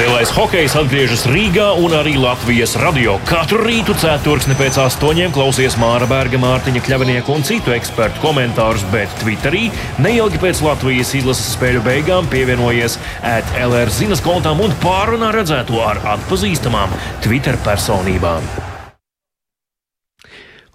[0.00, 3.18] Lielais hokejs atgriežas Rīgā un arī Latvijas radio.
[3.28, 9.12] Katru rītu ceturksni pēc astoņiem klausies Māra Berga, Mārtiņa Kļavinieka un citu ekspertu komentārus, bet
[9.20, 9.66] Twitterī
[10.00, 12.96] neilgi pēc Latvijas izlases spēļu beigām pievienojies
[13.34, 18.69] ētlR zinas kontām un pārunā redzēto ar atpazīstamām Twitter personībām.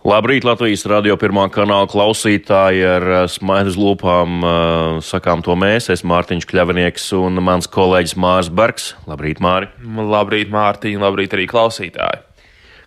[0.06, 4.36] Labrīt, Latvijas radio pirmā kanāla klausītāji ar eh, smaidu lūpām.
[4.46, 8.92] Eh, sakām to mēs, es Mārtiņš Kļavinieks un mans kolēģis Mārs Bergs.
[9.10, 9.72] Labrīt, Māri!
[9.82, 12.22] Labrīt, Mārtiņ, labrīt arī klausītāji!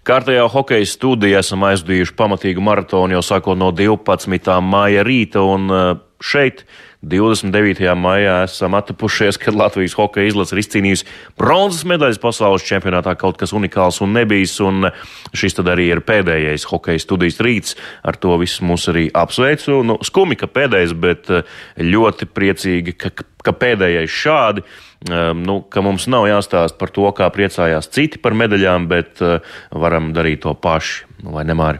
[0.07, 4.55] Kārtējā hokeja studijā esam aizdījuši pamatīgu maratonu jau sākot no 12.
[4.63, 5.91] māja rīta un eh,
[6.23, 6.69] šeit
[7.03, 7.85] 29.
[7.95, 11.07] maijā esam atapušies, kad Latvijas hokeja izlase ir izcīnījusi
[11.39, 13.15] bronzas medaļas pasaules čempionātā.
[13.21, 14.91] Kaut kas unikāls un nebijis, un
[15.31, 17.79] šis tad arī ir pēdējais hokeja studijas rīts.
[18.03, 19.79] Ar to visu mūs arī apsveicu.
[19.87, 21.47] Nu, skumi, ka pēdējais, bet eh,
[21.79, 23.15] ļoti priecīgi, ka,
[23.47, 24.67] ka pēdējais šādi.
[25.07, 29.39] Um, nu, ka mums nav jāstāsta par to, kā priecājās citi par medaļām, bet uh,
[29.71, 31.79] varam darīt to paši, vai ne, Māri?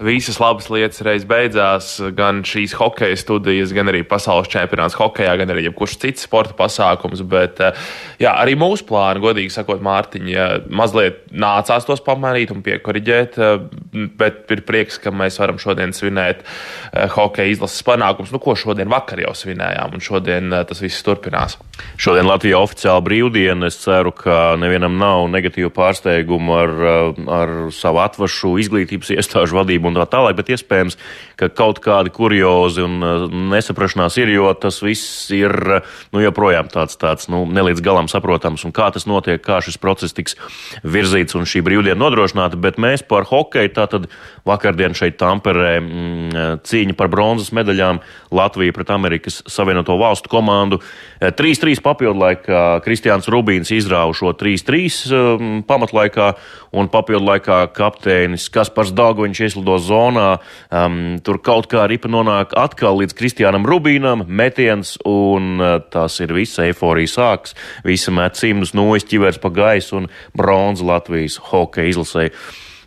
[0.00, 1.92] Visas labas lietas reiz beidzās.
[2.16, 7.22] Gan šīs hokeja studijas, gan arī pasaules čempionāts hokeja, gan arī jebkurš cits sporta pasākums.
[7.28, 7.76] Bet eh,
[8.22, 13.38] jā, arī mūsu plāni, godīgi sakot, Mārtiņa, mazliet nācās tos pamainīt un piekoriģēt.
[13.38, 18.56] Eh, bet ir prieks, ka mēs varam šodien svinēt eh, hokeja izlases panākumus, nu, ko
[18.58, 21.58] šodien vakar jau svinējām, un šodien tas viss turpinās.
[22.00, 23.68] Šodien Latvijā oficiāli brīvdiena.
[23.70, 26.74] Es ceru, ka nevienam nav negatīvu pārsteigumu ar,
[27.36, 30.96] ar savu atvašu izglītības iestāžu vadību un tā tālāk, bet iespējams,
[31.40, 36.70] ka kaut kādi kuriozi un uh, nesaprašanās ir, jo tas viss ir uh, nu, joprojām
[36.72, 40.36] tāds, tāds nu, nelīdz galam saprotams, un kā tas notiek, kā šis process tiks
[40.84, 42.60] virzīts un šī brīvdiena nodrošināta.
[42.60, 44.08] Bet mēs par hokeju tātad
[44.48, 48.00] vakardien šeit Tamperē mm, cīņa par bronzas medaļām
[48.34, 50.80] Latvija pret Amerikas Savienoto Valstu komandu.
[51.20, 56.32] 3-3 uh, papildu laikā Kristiāns Rubīns izrāva šo 3-3 um, pamatlaikā
[56.76, 60.28] un papildu laikā kapteinis Kaspars Dāgoņš ieslido zonā.
[60.70, 66.34] Um, tur kaut kā ripa nonāk atkal līdz Kristiānam Rubīnam, metiens, un uh, tas ir
[66.36, 67.56] viss eiforija sāks.
[67.86, 72.34] Visi met simtus nojas ķivers pa gaisu un bronzu Latvijas hokeja izlasēja.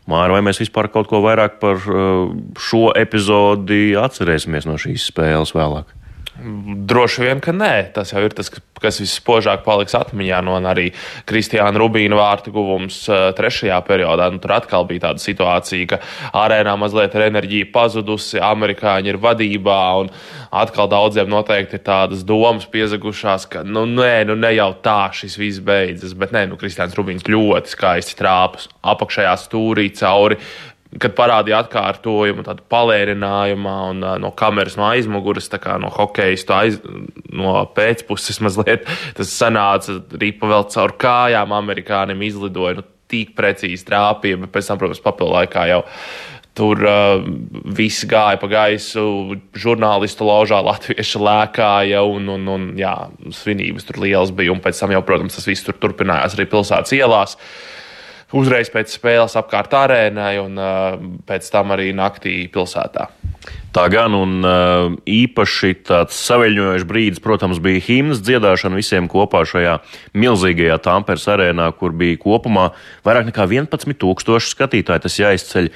[0.09, 5.55] Māra, vai mēs vispār kaut ko vairāk par uh, šo epizodi atcerēsimies no šīs spēles
[5.55, 6.02] vēlāk?
[6.33, 7.93] Droši vien, ka nē.
[7.93, 8.49] Tas jau ir tas,
[8.81, 10.87] kas vispožāk paliks atmiņā no arī
[11.29, 14.31] Kristiāna Rubīna vārtu guvums uh, trešajā periodā.
[14.33, 15.99] Nu, tur atkal bija tāda situācija, ka
[16.41, 20.09] arēnā mazliet ir enerģija pazudusi, amerikāņi ir vadībā, un
[20.49, 25.37] atkal daudziem noteikti ir tādas domas piezagušās, ka nu, nē, nu, ne jau tā šis
[25.37, 26.17] viss beidzas.
[26.17, 30.41] Bet nē, nu, Kristiāns Rubīns ļoti skaisti trāpas apakšējā stūrī cauri
[31.01, 36.79] kad parādīja atkārtojumu, tādu palērinājumā un uh, no kameras no aizmugures, kā no hokeja aiz,
[37.33, 38.89] no pēcpuses mazliet.
[39.17, 42.81] Tas sanāca ripa vēl caur kājām, amerikānim izlidoja.
[42.81, 45.81] Nu, Tik precīzi trāpīja, bet pēc tam, protams, papildu laikā jau
[46.57, 47.23] Tur uh,
[47.73, 49.03] viss gāja pa gaisu,
[49.57, 52.93] žurnālistu ložā latvieši lēkāja, un, un, un jā,
[53.33, 54.53] svinības tur lielas bija.
[54.53, 57.33] Un pēc tam jau, protams, tas viss tur turpinājās arī pilsētas ielās.
[57.33, 57.73] Uh,
[58.33, 63.09] uzreiz pēc spēles apkārt arēnai un uh, pēc tam arī naktī pilsētā.
[63.73, 64.45] Tā gan un
[65.09, 69.79] īpaši tāds saviļņojošs brīdis, protams, bija himnas dziedāšana visiem kopā šajā
[70.13, 72.67] milzīgajā Tampers arēnā, kur bija kopumā
[73.07, 75.03] vairāk nekā 11 tūkstoši skatītāji.
[75.07, 75.69] Tas jāizceļ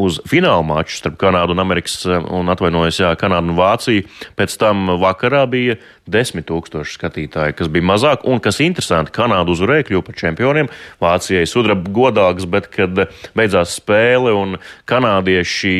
[0.00, 4.06] uz fināla maču starp Kanādu un Amerikas, un atvainojos, jā, Kanādu un Vāciju.
[4.40, 5.76] Pēc tam vakarā bija
[6.08, 10.72] 10 tūkstoši skatītāji, kas bija mazāk, un kas interesanti, Kanādu uzvarēja kļuva par čempioniem,
[11.04, 13.04] Vācijai sudraba godāks, bet kad
[13.36, 14.56] beidzās spēle un
[14.88, 15.76] kanādieši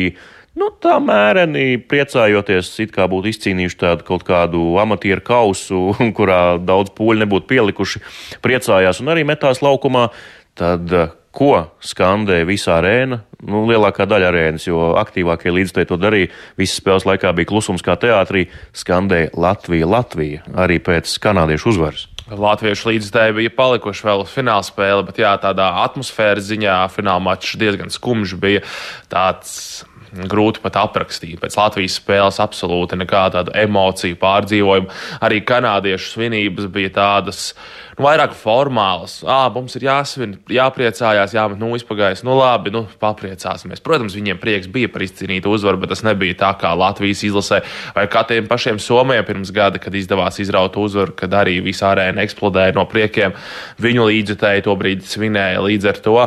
[0.55, 5.81] Nu, tā mēreni priecājoties, it kā būtu izcīnījuši tādu kaut kādu amatieru kausu,
[6.17, 8.01] kurā daudz pūļu nebūtu pielikuši,
[8.45, 10.07] priecājās un arī metās laukumā.
[10.55, 11.51] Tad, eh, ko
[11.83, 13.19] skandēja visa arēna?
[13.43, 16.29] Nu, lielākā daļa arēnas, jo aktīvākie līdzstrādāji to darīja.
[16.55, 22.05] Visas spēles laikā bija klusums kā teātrī, skandēja Latvija, Latvija arī pēc kanādiešu uzvaras.
[22.31, 27.59] Latviešu līdzstrādāji bija palikuši vēl uz fināla spēle, bet jā, tādā atmosfēras ziņā fināla mačs
[27.59, 28.63] diezgan skumjš bija.
[29.11, 29.83] Tāds
[30.29, 31.39] grūti pat aprakstīt.
[31.41, 35.01] Pēc Latvijas spēles absolūti nekāda emociju pārdzīvojuma.
[35.25, 37.49] Arī kanādiešu svinības bija tādas.
[37.95, 39.21] Nu, vairāk formāls.
[39.23, 42.25] À, mums ir jāsvin, jāpriecājās, jāmet nu izpagājis.
[42.27, 43.83] Nu, labi, nu, papriecāsimies.
[43.83, 47.61] Protams, viņiem prieks bija par izcīnītu uzvaru, bet tas nebija tā kā Latvijas izlasē
[47.95, 52.25] vai kā tiem pašiem Somijiem pirms gada, kad izdevās izraut uzvaru, kad arī visā arēna
[52.25, 53.35] eksplodēja no priekiem.
[53.83, 56.17] Viņu līdzjutēji to brīdi svinēja līdz ar to.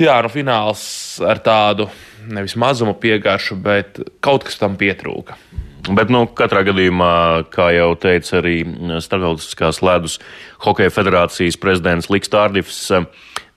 [0.00, 0.84] Jā, nu, fināls
[1.26, 1.90] ar tādu
[2.28, 5.38] nevis mazumu piegaršu, bet kaut kas tam pietrūka.
[5.88, 7.12] Bet, nu, katrā gadījumā,
[7.54, 8.58] kā jau teica arī
[9.00, 10.18] Startautiskās ledus
[10.60, 12.82] hokeja federācijas prezidents Liks Tārdifs,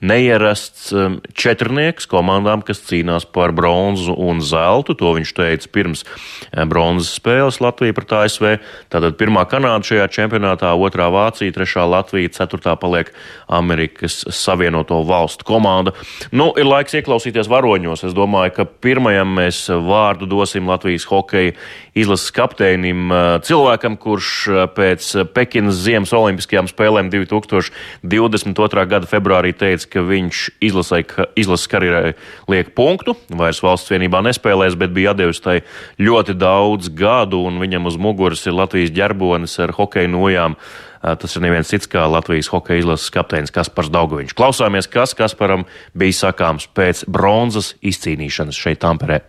[0.03, 4.95] neierasts um, četrnieks komandām, kas cīnās par bronzu un zeltu.
[4.99, 8.47] To viņš teica pirms uh, bronzas spēles Latvija pret ASV.
[8.93, 13.13] Tātad pirmā Kanāda šajā čempionātā, otrā Vācija, trešā Latvija, ceturtā paliek
[13.47, 15.95] Amerikas Savienoto Valstu komanda.
[16.35, 18.03] Nu, ir laiks ieklausīties varoņos.
[18.09, 21.55] Es domāju, ka pirmajam mēs vārdu dosim Latvijas hokeja
[21.95, 28.87] izlases kapteinim, uh, cilvēkam, kurš uh, pēc Pekinas Ziemas Olimpiskajām spēlēm 2022.
[28.89, 31.03] gada februārī teica, ka viņš izlasai,
[31.39, 32.13] izlases karjerai
[32.51, 35.59] liek punktu, vairs valsts vienībā nespēlēs, bet bija devis tai
[36.01, 40.57] ļoti daudz gadu, un viņam uz muguras ir Latvijas ģerbonis ar hokeja nojām.
[41.03, 44.35] Tas ir neviens cits kā Latvijas hokeja izlases kapteinis Kaspars Daugoviņš.
[44.39, 49.19] Klausāmies, kas Kasparam bija sakāms pēc bronzas izcīnīšanas šeit Tamperē.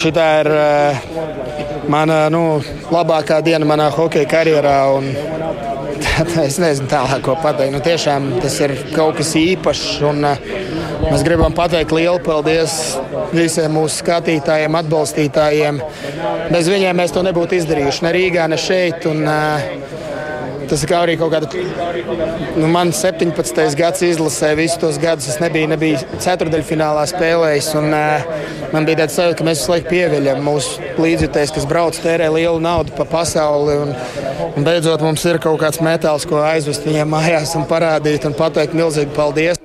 [0.00, 1.02] Šī ir uh,
[1.92, 4.78] mana nu, labākā diena manā hokeja karjerā.
[4.96, 5.10] Un
[6.46, 7.74] es nezinu tālāk, ko pateikt.
[7.74, 9.86] Nu, tiešām tas ir kaut kas īpašs.
[10.10, 10.40] Un, uh,
[11.06, 12.76] mēs gribam pateikt lielu paldies
[13.34, 15.80] visiem mūsu skatītājiem, atbalstītājiem.
[16.50, 19.06] Bez viņiem mēs to nebūtu izdarījuši ne Rīgā, ne šeit.
[19.10, 19.79] Un, uh,
[20.70, 21.48] Tas ir arī kaut kāda.
[22.54, 23.62] Nu, man 17.
[23.78, 25.26] gads izlasē visus tos gadus.
[25.32, 27.70] Es nebiju, nebiju ceturdaļfinālā spēlējis.
[27.80, 28.28] Un, uh,
[28.70, 32.62] man bija tāds sajūta, ka mēs visu laiku pieviļam mūsu līdzjutējs, kas brauc, tērē lielu
[32.62, 33.80] naudu pa pasauli.
[33.82, 33.96] Un,
[34.54, 38.78] un beidzot mums ir kaut kāds metāls, ko aizvest viņiem mājās un parādīt un pateikt
[38.78, 39.59] milzīgi paldies.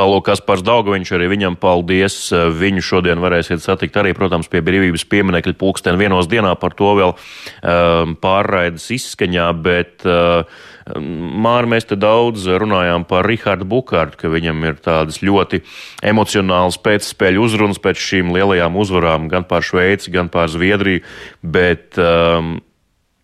[0.00, 2.14] Tālāk, kas par Daugaviņš, arī viņam paldies.
[2.32, 7.12] Viņu šodien varēsiet satikt arī, protams, pie brīvības pieminekļa pulksten vienos dienā par to vēl
[7.12, 10.48] um, pārraides izskaņā, bet uh,
[10.96, 15.60] Māri, mēs te daudz runājām par Rihardu Bukārtu, ka viņam ir tādas ļoti
[16.06, 21.04] emocionālas pēcspēļu uzrunas pēc šīm lielajām uzvarām gan pār Šveici, gan pār Zviedriju,
[21.44, 22.56] bet um,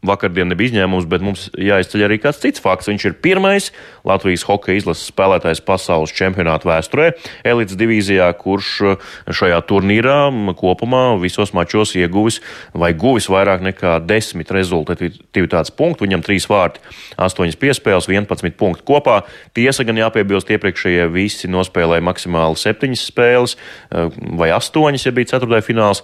[0.08, 2.88] vakardien nebija izņēmums, bet mums jāizceļ arī kāds cits fakts.
[2.91, 3.70] Viņš ir pirmais
[4.06, 7.11] Latvijas hokeja izlases spēlētājs pasaules čempionāta vēsturē,
[7.47, 10.19] elites divīzijā, kurš šajā turnīrā
[10.58, 12.41] kopumā visos mačos ieguvis
[12.76, 16.06] vai guvis vairāk nekā desmit rezultatīvitātes punktu.
[16.06, 16.82] Viņam trīs vārti,
[17.20, 19.20] astoņas piespēles, 11 punktu kopā.
[19.56, 25.64] Tiesa gan jāpiebilst, iepriekšējie visi nospēlēja maksimāli septiņas spēles eh, vai astoņas, ja bija ceturtajā
[25.67, 26.02] fināls,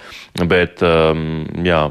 [0.49, 1.85] bet um, jā,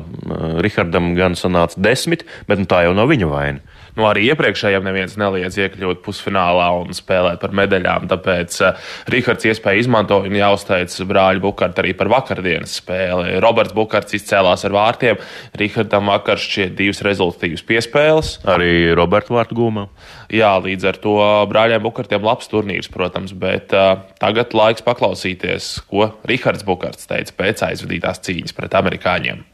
[0.62, 3.80] Rihardam gan sanāca desmit desmit, bet nu, tā jau nav viņa vaina.
[3.98, 8.08] Nu, arī iepriekšējiem neviens neliedz iekļūt pusfinālā un spēlēt par medaļām.
[8.12, 13.36] Tāpēc uh, Rihards iespēju izmantoja un jāuzteic brāļa Bukārta arī par vakardienas spēli.
[13.44, 15.20] Roberts Bukārts izcēlās ar vārtiem.
[15.60, 18.34] Rihardam vakar šķiet divas rezultatīvas piespēles.
[18.56, 19.88] Arī Roberta vārtu gūmā.
[20.32, 21.20] Jā, līdz ar to
[21.52, 27.68] brāļiem Bukārtiem labs turnīrs, protams, bet uh, tagad laiks paklausīties, ko Rihards Bukārts teica pēc
[27.74, 29.51] aizvadītās cīņas pret amerikāņiem.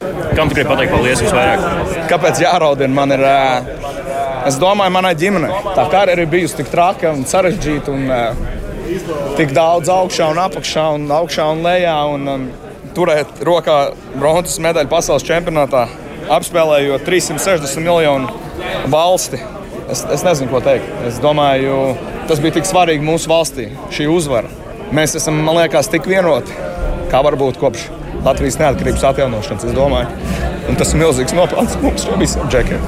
[0.00, 2.04] Kam tu gribi pateikt paldies visvairāk?
[2.08, 3.24] Kāpēc jāraudina man ir?
[4.48, 8.06] Es domāju, manai ģimenei tā karjera ir bijusi tik traka un sarežģīta un
[9.36, 11.98] tik daudz augšā un apakšā un augšā un lejā.
[12.14, 12.48] Un, un
[12.96, 13.76] turēt rokā
[14.14, 15.84] bronzas medaļu pasaules čempionātā,
[16.32, 18.32] apspēlējot 360 miljonu
[18.88, 19.44] valsti.
[19.84, 20.88] Es, es nezinu, ko teikt.
[21.12, 21.76] Es domāju,
[22.30, 24.48] tas bija tik svarīgi mūsu valstī, šī uzvara.
[24.96, 26.56] Mēs esam, man liekas, tik vienoti,
[27.12, 27.90] kā varbūt kopš
[28.24, 30.10] Latvijas neatkarības atjaunošanas, es domāju.
[30.68, 32.82] Un tas ir milzīgs nopelns mums visiem džekiem.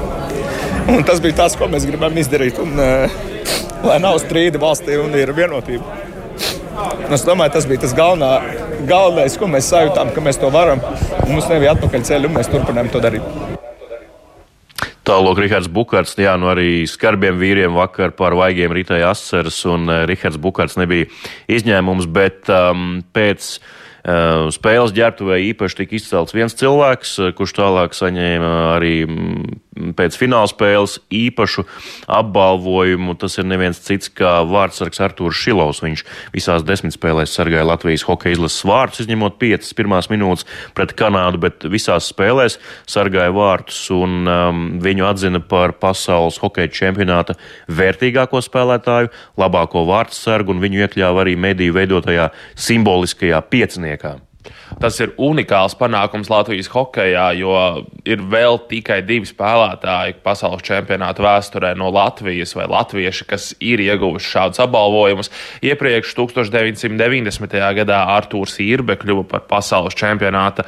[0.93, 2.59] Un tas bija tas, ko mēs gribam izdarīt.
[2.61, 3.15] Un, uh,
[3.87, 6.01] lai nav strīdi valstī un ir vienotība.
[7.13, 8.31] Es domāju, tas bija tas galvenā,
[8.89, 10.81] galvenais, ko mēs sajūtām, ka mēs to varam.
[11.29, 13.25] Mums nebija atpakaļ ceļu, un mēs turpinām to darīt.
[15.03, 20.03] Tālāk, Rihards Bukārts, jā, nu arī skarbiem vīriem vakar par vaigiem ritēja asars, un uh,
[20.09, 21.09] Rihards Bukārts nebija
[21.51, 27.95] izņēmums, bet um, pēc Eh, spēles ģērbtuvē īpaši tika izcelts viens cilvēks, eh, kurš tālāk
[27.95, 29.53] saņēma arī mm,
[29.97, 31.65] pēc fināla spēles īpašu
[32.11, 33.15] apbalvojumu.
[33.19, 35.81] Tas ir neviens cits kā vārdsargs Artūrs Šilovs.
[35.83, 41.41] Viņš visās desmit spēlēs sargāja Latvijas hokeja izlases vārtus, izņemot piecas pirmās minūtes pret Kanādu,
[41.43, 47.37] bet visās spēlēs sargāja vārtus un um, viņu atzina par pasaules hokeja čempionāta
[47.71, 52.29] vērtīgāko spēlētāju, labāko vārdsargu un viņu iekļāva arī mediju veidotajā
[52.67, 54.17] simboliskajā pieciniekā.
[54.81, 57.53] Tas ir unikāls panākums Latvijas hokeja, jo
[58.09, 64.31] ir vēl tikai divi spēlētāji pasaules čempionāta vēsturē no Latvijas vai latvieši, kas ir ieguvuši
[64.33, 65.31] šādus apbalvojumus.
[65.63, 67.55] Iepriekš 1990.
[67.79, 70.65] gadā Artūrs Irbe kļuva par pasaules čempionāta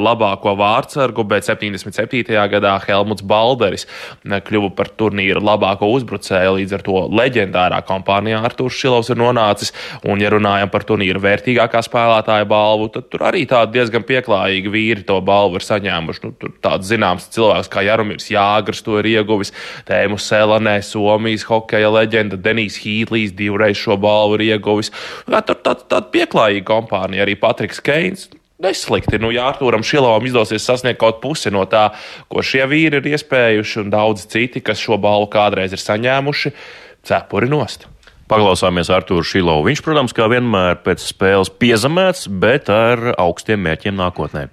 [0.00, 2.24] labāko vārdsargu, bet 77.
[2.54, 3.88] gadā Helmuts Balderis
[4.24, 6.56] kļuva par turnīra labāko uzbrucēju.
[6.62, 9.74] Līdz ar to leģendārā kompānijā Artūrs Šilovs ir nonācis.
[10.08, 15.16] Un, ja runājam par turnīra vērtīgākā spēlētāja balvu, tur arī tādi diezgan pieklājīgi vīri to
[15.24, 16.22] balvu ir saņēmuši.
[16.26, 19.54] Nu, tur tāds zināms cilvēks kā Jaromirs Jāgars to ir ieguvis,
[19.88, 24.92] Tēmu Selanē, Somijas hokeja leģenda, Denijs Hītlīs divreiz šo balvu ir ieguvis.
[25.26, 28.28] Tur tāda tā, pieklājīga kompānija, arī Patriks Keins
[28.62, 29.20] neslikti.
[29.22, 31.88] Nu, ja Arthūram Šilovam izdosies sasniegt kaut pusi no tā,
[32.30, 36.54] ko šie vīri ir iespējuši, un daudzi citi, kas šo balvu kādreiz ir saņēmuši,
[37.08, 37.91] cepuri nost.
[38.32, 39.68] Paklausāmies Arthūru Šilovu.
[39.68, 44.48] Viņš, protams, kā vienmēr pēc spēles piezemēts, bet ar augstiem mērķiem nākotnē.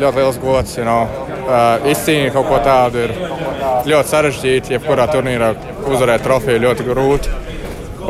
[0.00, 0.78] Ļoti liels gods.
[0.78, 1.30] You know.
[1.50, 3.14] uh, izcīnīt kaut ko tādu ir
[3.90, 4.74] ļoti sarežģīti.
[4.76, 5.52] Jebkurā turnīrā
[5.90, 7.38] uzvarēt trofeju ļoti grūti.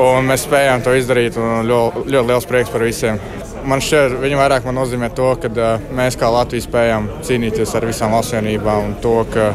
[0.00, 1.37] Un mēs spējām to izdarīt.
[1.37, 3.21] Ļoti, ļoti liels prieks par visiem.
[3.69, 7.88] Man šķiet, viņa vairāk man nozīmē to, ka uh, mēs kā Latvija spējām cīnīties ar
[7.90, 9.50] visām valstsvienībām un to, ka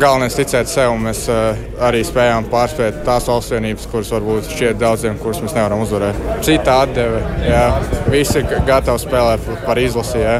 [0.00, 0.94] galvenais ir ticēt sev.
[1.00, 6.18] Mēs uh, arī spējām pārspēt tās valstsvienības, kuras varbūt šķiet daudziem, kuras mēs nevaram uzvarēt.
[6.46, 7.64] Cita atdeve, jā,
[8.12, 10.22] visi ir gatavi spēlēt par izlasi.
[10.22, 10.38] Jā.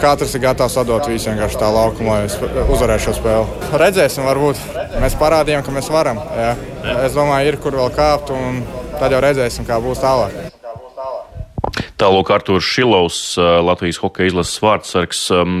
[0.00, 3.72] Katrs ir gatavs atdot visu vienkārši tā laukumā, lai uzvarētu šo spēli.
[3.82, 4.62] Redzēsim, varbūt
[5.02, 6.20] mēs parādījām, ka mēs varam.
[6.36, 6.54] Jā.
[7.04, 8.62] Es domāju, ir kur vēl kāpt, un
[8.96, 10.49] tad jau redzēsim, kā būs tālāk.
[12.00, 15.18] Tālāk Artūrs Šilovs, Latvijas hokeja izlases vārdsargs,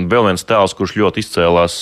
[0.08, 1.74] vēl viens tēls, kurš ļoti izcēlās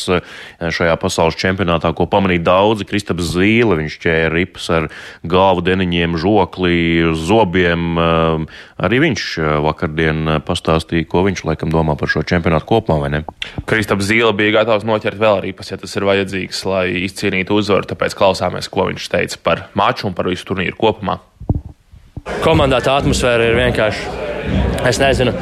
[0.74, 2.86] šajā pasaules čempionātā, ko pamanīja daudzi.
[2.88, 4.88] Kristaps Zīle, viņš ķēra rips ar
[5.22, 6.80] galvu deniņiem, žoklī,
[7.14, 8.02] zobiem.
[8.82, 9.28] Arī viņš
[9.62, 13.22] vakardien pastāstīja, ko viņš laikam domā par šo čempionātu kopumā, vai ne?
[13.70, 18.18] Kristaps Zīle bija gatavs noķert vēl ripas, ja tas ir vajadzīgs, lai izcīnītu uzvaru, tāpēc
[18.18, 21.20] klausāmies, ko viņš teica par maču un par visu turnīru kopumā.
[22.44, 24.18] Komandā tā atmosfēra ir vienkārši
[24.86, 25.32] Es nezinu.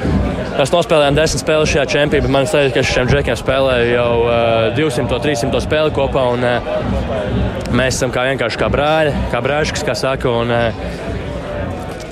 [0.57, 2.33] Mēs nospēlējām desmit spēles šajā čempionātā.
[2.33, 6.25] Man liekas, ka šiem džekiem spēlēja jau uh, 200, 300 spēli kopā.
[6.33, 10.33] Un, uh, mēs esam kā vienkārši kā brāļi, kā brāļi, kā saka.
[10.33, 11.05] Un, uh,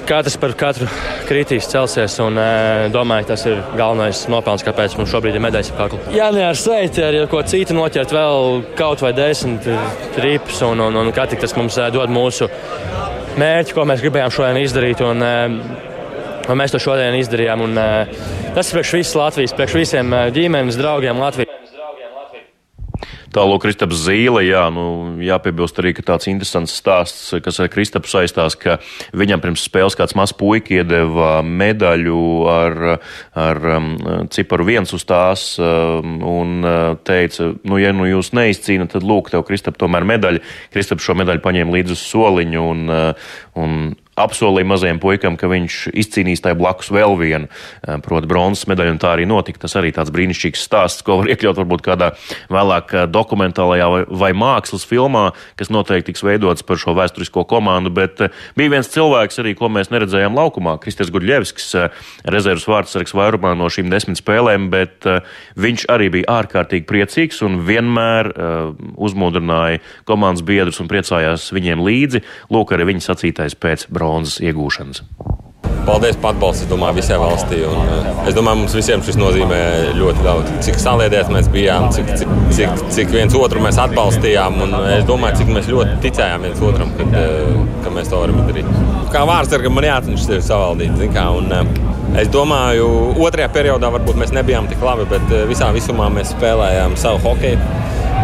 [0.04, 0.90] katrs par katru
[1.24, 2.18] kritīs celsies.
[2.20, 6.02] Un, uh, domāju, tas ir galvenais nopelns, kāpēc mums šobrīd ir medaļas kakla.
[6.14, 9.64] Jā, ne ar seiti, ar ko citu noķert vēl kaut vai desmit
[10.20, 10.60] rīpus.
[10.68, 12.52] Un, un, un kā tik tas mums uh, dod mūsu
[13.40, 15.04] mērķi, ko mēs gribējām šodien izdarīt.
[15.04, 15.90] Un, uh,
[16.44, 17.64] Un mēs to šodien izdarījām.
[17.64, 21.53] Un, uh, tas ir priekš visas Latvijas, priekš visiem uh, ģimenes draugiem Latvijā.
[23.34, 24.84] Tālāk, Kristaps Zīle, jā, nu,
[25.24, 28.76] jāpiebilst arī, ka tāds interesants stāsts, kas ar Kristapu saistās, ka
[29.16, 32.78] viņam pirms spēles kāds mazs puika iedeva medaļu ar,
[33.34, 33.90] ar um,
[34.34, 39.32] ciparu viens uz tās um, un uh, teica, nu, ja nu jūs neizcīnat, tad lūk,
[39.34, 40.44] tev, Kristap, tomēr medaļa.
[40.74, 43.78] Kristaps šo medaļu paņēma līdzi uz soliņu un, uh, un
[44.20, 49.00] apsolīja mazajam puikam, ka viņš izcīnīs tai blakus vēl vienu, eh, proti, bronzas medaļu, un
[49.02, 49.58] tā arī notika.
[49.58, 52.12] Tas arī tāds brīnišķīgs stāsts, ko var iekļaut varbūt kādā
[52.48, 57.90] vēlāk eh, dokumentālajā vai, vai mākslas filmā, kas noteikti tiks veidots par šo vēsturisko komandu.
[57.90, 61.74] Bet eh, bija viens cilvēks arī, ko mēs neredzējām laukumā, Kristis Guļļevskis,
[62.30, 65.06] rezerves vārdsargs vairumā no šīm desmit spēlēm, bet
[65.56, 68.30] viņš arī bija ārkārtīgi priecīgs un vienmēr
[68.94, 72.22] uzmodrināja komandas biedrus un priecājās viņiem līdzi.
[72.54, 75.04] Lūk, arī viņa sacītais pēc bronzas bronzas iegūšanas.
[75.84, 77.58] Paldies par atbalstu, domāju, visai valstī.
[77.68, 79.58] Un, eh, es domāju, mums visiem šis nozīmē
[79.98, 80.52] ļoti daudz.
[80.64, 84.62] Cik saliedēti mēs bijām, cik, cik, cik, cik viens otru mēs atbalstījām.
[84.64, 87.52] Un es domāju, cik mēs ļoti ticējām viens otram, kad, eh,
[87.84, 88.72] ka mēs to varam izdarīt.
[89.12, 90.96] Kā vārdsargam man jāatcerās sevi savaldīt.
[91.12, 92.88] Kā, un, eh, es domāju,
[93.20, 97.58] otrajā periodā varbūt mēs nebijām tik labi, bet visā visumā mēs spēlējām savu hokeju.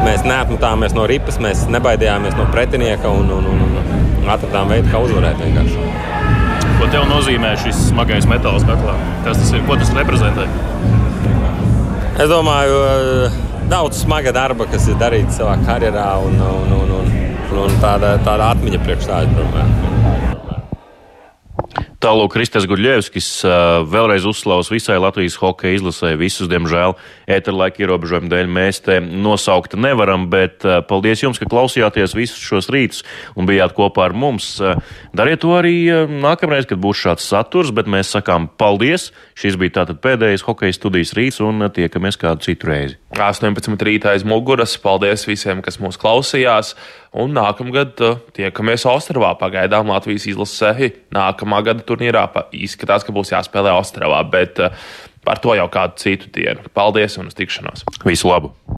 [0.01, 3.05] Mēs neatmetāmies no ripas, mēs nebaidījāmies no pretinieka.
[3.05, 5.41] Un, un, un, un, atradām veidu, kā uzvarēt.
[5.41, 5.87] Vienkārši.
[6.81, 8.97] Ko tev nozīmē šis smagais metāls kaklā?
[9.25, 9.65] Kas tas ir?
[9.69, 10.49] Ko tas reprezentē?
[12.21, 13.39] Es domāju, eh,
[13.71, 18.51] daudz smaga darba, kas ir darīts savā karjerā, un, un, un, un, un tāda, tāda
[18.55, 19.90] atmiņa priekš tā, domāju.
[22.01, 23.27] Tālāk Kristis Gurļevskis
[23.93, 26.15] vēlreiz uzslavas visai Latvijas hokeja izlasē.
[26.17, 26.95] Visus, diemžēl,
[27.29, 33.05] ēterlaika ierobežojumu dēļ mēs te nosaukt nevaram, bet paldies jums, ka klausījāties visus šos rītus
[33.37, 34.55] un bijāt kopā ar mums.
[35.13, 39.11] Dariet to arī nākamreiz, kad būs šāds saturs, bet mēs sakām paldies.
[39.37, 42.97] Šis bija tātad pēdējais hokeja studijas rīts un tiekamies kādu citu reizi.
[43.13, 44.79] 18 rītā aiz muguras.
[44.81, 46.73] Paldies visiem, kas mūs klausījās.
[47.11, 47.99] Un nākamgad
[48.37, 49.33] tiekamies Ostravā.
[49.39, 52.25] Pagaidām Latvijas izlasē nākamā gada turnīrā
[52.57, 54.73] izskatās, ka būs jāspēlē Ostravā, bet uh,
[55.27, 56.71] par to jau kādu citu dienu.
[56.75, 57.85] Paldies un uz tikšanos!
[58.07, 58.55] Visu labu!